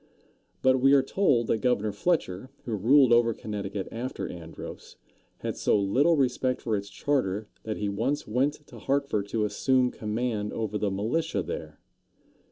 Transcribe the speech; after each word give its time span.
But 0.63 0.79
we 0.81 0.93
are 0.93 1.03
told 1.03 1.45
that 1.45 1.59
Governor 1.59 1.91
Fletcher, 1.91 2.49
who 2.65 2.73
ruled 2.75 3.13
over 3.13 3.35
Connecticut 3.35 3.87
after 3.91 4.27
Andros, 4.27 4.95
had 5.41 5.55
so 5.55 5.77
little 5.79 6.17
respect 6.17 6.59
for 6.59 6.75
its 6.75 6.89
charter 6.89 7.49
that 7.65 7.77
he 7.77 7.87
once 7.87 8.25
went 8.27 8.65
to 8.65 8.79
Hartford 8.79 9.27
to 9.27 9.45
assume 9.45 9.91
command 9.91 10.53
over 10.53 10.79
the 10.79 10.89
militia 10.89 11.43
there. 11.43 11.77